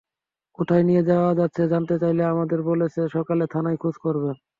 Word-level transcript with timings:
কোথায় 0.59 0.83
নিয়ে 0.83 1.03
যাওয়া 1.03 1.31
হচ্ছে 1.39 1.63
জানতে 1.71 1.95
চাইলে 2.01 2.23
আমাদের 2.25 2.59
বলেছে, 2.63 3.01
সকালে 3.15 3.43
থানায় 3.53 3.77
খোঁজ 3.77 3.95
করবেন। 4.03 4.35